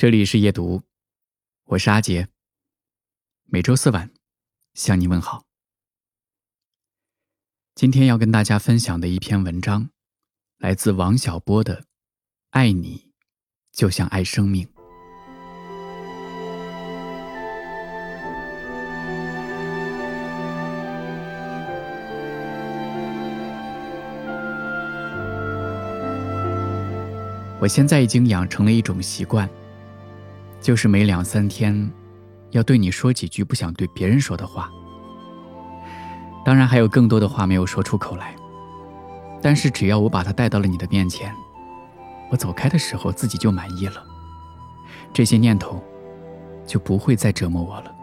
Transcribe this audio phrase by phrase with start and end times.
[0.00, 0.82] 这里是夜读，
[1.66, 2.28] 我是阿杰。
[3.44, 4.10] 每周四晚
[4.72, 5.44] 向你问好。
[7.74, 9.90] 今天要跟大家分享的一篇文章，
[10.56, 11.82] 来自王小波的
[12.48, 13.12] 《爱你
[13.72, 14.66] 就像爱生命》。
[27.60, 29.46] 我现在已经养成了一种习惯。
[30.60, 31.90] 就是每两三天，
[32.50, 34.70] 要对你说几句不想对别人说的话。
[36.44, 38.34] 当然还有更多的话没有说出口来，
[39.40, 41.34] 但是只要我把它带到了你的面前，
[42.30, 44.04] 我走开的时候自己就满意了。
[45.12, 45.82] 这些念头
[46.66, 47.94] 就不会再折磨我了。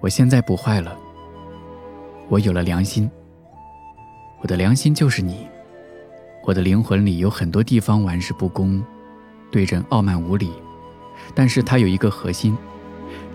[0.00, 0.96] 我现在不坏了，
[2.28, 3.10] 我有了良心。
[4.40, 5.48] 我的良心就是你，
[6.44, 8.84] 我的灵魂里有很多地方玩世不恭。
[9.50, 10.52] 对人傲慢无礼，
[11.34, 12.56] 但是他有一个核心，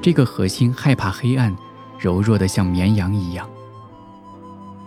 [0.02, 1.56] 这个核心害怕黑暗，
[1.98, 3.50] 柔弱的像绵羊一样。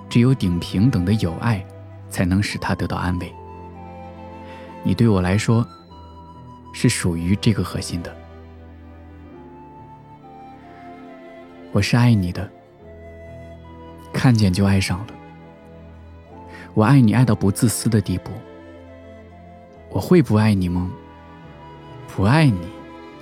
[0.09, 1.65] 只有顶平等的友爱，
[2.09, 3.35] 才能使他得到安慰。
[4.83, 5.67] 你对我来说，
[6.73, 8.15] 是属于这个核心的。
[11.73, 12.49] 我是爱你的，
[14.13, 15.07] 看见就爱上了。
[16.75, 18.31] 我爱你爱到不自私的地步。
[19.91, 20.91] 我会不爱你吗？
[22.15, 22.61] 不爱你，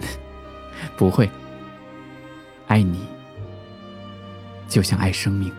[0.99, 1.31] 不会。
[2.67, 3.01] 爱你，
[4.69, 5.51] 就像爱生命。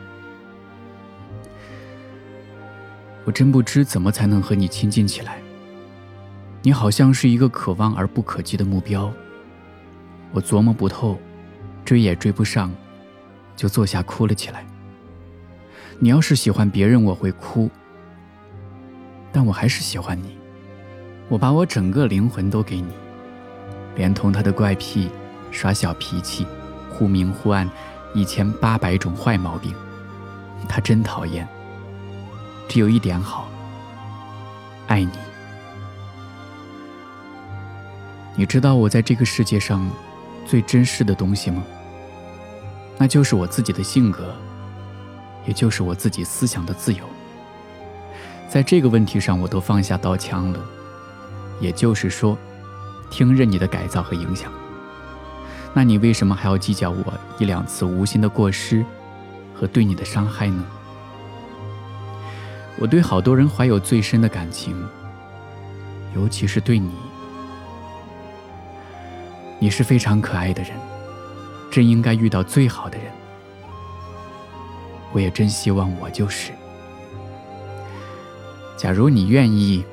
[3.25, 5.41] 我真不知怎么才能和你亲近起来。
[6.61, 9.11] 你好像是一个可望而不可及的目标，
[10.31, 11.19] 我琢磨不透，
[11.83, 12.71] 追也追不上，
[13.55, 14.63] 就坐下哭了起来。
[15.97, 17.67] 你要是喜欢别人，我会哭，
[19.31, 20.37] 但我还是喜欢你。
[21.29, 22.89] 我把我整个灵魂都给你。
[23.95, 25.09] 连同他的怪癖、
[25.51, 26.47] 耍小脾气、
[26.89, 27.69] 忽明忽暗、
[28.13, 29.73] 一千八百种坏毛病，
[30.67, 31.47] 他真讨厌。
[32.67, 33.47] 只有一点好，
[34.87, 35.11] 爱你。
[38.35, 39.87] 你知道我在这个世界上
[40.47, 41.63] 最珍视的东西吗？
[42.97, 44.35] 那就是我自己的性格，
[45.45, 47.03] 也就是我自己思想的自由。
[48.49, 50.59] 在这个问题上，我都放下刀枪了。
[51.59, 52.35] 也就是说。
[53.13, 54.51] 听任你的改造和影响，
[55.71, 58.83] 那你为什么还要计较我一两次无心的过失
[59.53, 60.65] 和对你的伤害呢？
[62.79, 64.75] 我对好多人怀有最深的感情，
[66.15, 66.91] 尤其是对你。
[69.59, 70.71] 你是非常可爱的人，
[71.69, 73.11] 真应该遇到最好的人。
[75.11, 76.51] 我也真希望我就是。
[78.75, 79.85] 假如你愿意，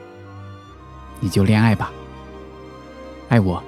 [1.20, 1.92] 你就恋爱吧。
[3.30, 3.62] 爱我，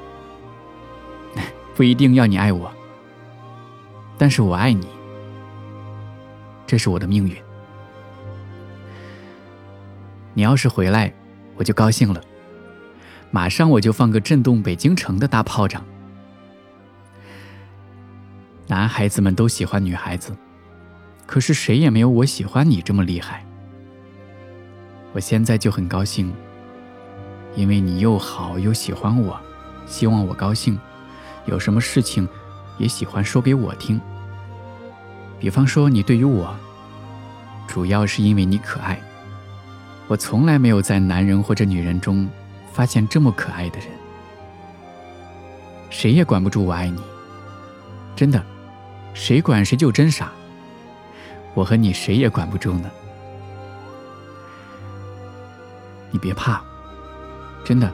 [1.77, 2.71] 不一定要你爱我，
[4.19, 4.89] 但是我爱你，
[6.67, 7.37] 这是我的命运。
[10.35, 11.15] 你要是回来，
[11.55, 12.21] 我就高兴了，
[13.31, 15.85] 马上我就放个震动北京城的大炮仗。
[18.67, 20.37] 男孩子们都喜欢女孩子，
[21.25, 23.47] 可是谁也没有我喜欢你这么厉害。
[25.13, 26.35] 我现在就很高兴，
[27.55, 29.41] 因为你又好又喜欢我。
[29.87, 30.79] 希望我高兴，
[31.47, 32.29] 有什么事情
[32.79, 34.01] 也喜欢说给我听。
[35.39, 36.55] 比方说，你对于我，
[37.67, 39.01] 主要是因为你可爱。
[40.09, 42.29] 我从来没有在男人或者女人中
[42.73, 43.89] 发现这么可爱的人。
[45.91, 47.01] 谁也管不住我爱你，
[48.17, 48.43] 真的，
[49.15, 50.31] 谁管谁就真傻。
[51.55, 52.91] 我和你谁也管不住呢。
[56.11, 56.63] 你别怕，
[57.65, 57.93] 真的，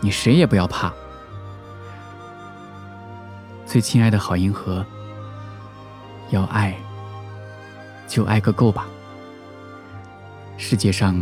[0.00, 0.92] 你谁也不要怕。
[3.72, 4.84] 最亲爱的好银河，
[6.28, 6.76] 要爱
[8.06, 8.86] 就爱个够吧。
[10.58, 11.18] 世界上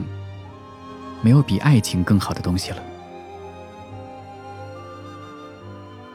[1.23, 2.83] 没有比爱情更好的东西了。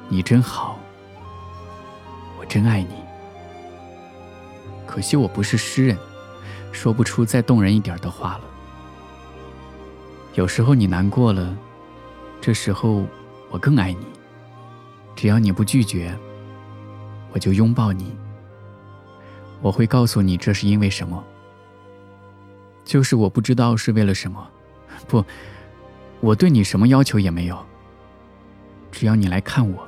[0.09, 0.77] 你真好，
[2.37, 2.95] 我真爱你。
[4.85, 5.97] 可惜我不是诗人，
[6.73, 8.41] 说不出再动人一点的话了。
[10.33, 11.55] 有时候你难过了，
[12.41, 13.05] 这时候
[13.49, 14.05] 我更爱你。
[15.15, 16.15] 只要你不拒绝。
[17.31, 18.15] 我就拥抱你，
[19.61, 21.23] 我会告诉你这是因为什么。
[22.83, 24.47] 就是我不知道是为了什么，
[25.07, 25.25] 不，
[26.21, 27.57] 我对你什么要求也没有。
[28.91, 29.87] 只要你来看我，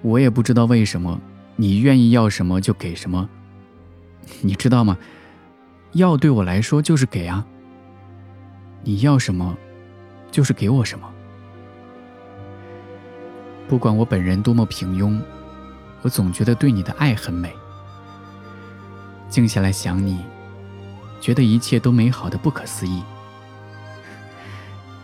[0.00, 1.20] 我也不知道为什么，
[1.56, 3.28] 你愿意要什么就给什么。
[4.40, 4.96] 你知道吗？
[5.92, 7.46] 要对我来说就是给啊。
[8.84, 9.56] 你要什么，
[10.30, 11.12] 就是给我什么。
[13.68, 15.20] 不管我本人多么平庸，
[16.02, 17.52] 我总觉得对你的爱很美。
[19.28, 20.24] 静下来想你，
[21.20, 23.02] 觉得一切都美好的不可思议。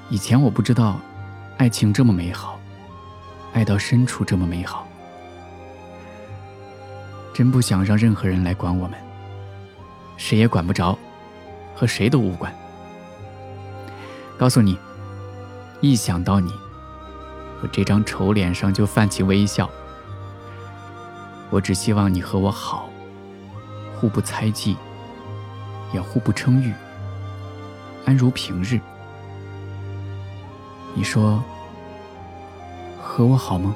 [0.09, 1.01] 以前我不知道，
[1.59, 2.61] 爱情这么美好，
[3.53, 4.87] 爱到深处这么美好。
[7.35, 8.97] 真不想让任何人来管我们，
[10.17, 10.97] 谁也管不着，
[11.75, 12.55] 和谁都无关。
[14.39, 14.79] 告诉你，
[15.81, 16.53] 一想到你，
[17.63, 19.71] 我这张丑脸上就泛起微笑。
[21.49, 22.89] 我只希望你和我好，
[23.95, 24.77] 互不猜忌，
[25.93, 26.73] 也互不称誉，
[28.05, 28.81] 安如平日。
[30.95, 31.43] 你说，
[33.01, 33.75] 和我好吗？